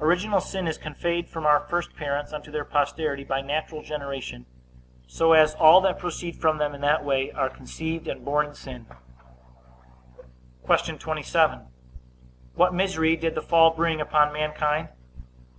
[0.00, 4.46] Original sin is conveyed from our first parents unto their posterity by natural generation,
[5.06, 8.54] so as all that proceed from them in that way are conceived and born in
[8.54, 8.86] sin.
[10.66, 10.96] Q.
[10.96, 11.66] 27.
[12.54, 14.88] What misery did the fall bring upon mankind?